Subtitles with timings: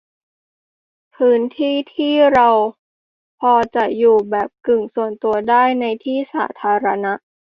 [1.15, 2.49] พื้นที่ที่เรา
[3.39, 7.13] พอจะอยู่แบบกึ่งส่วนตัวได้ ในที่สาธารณะ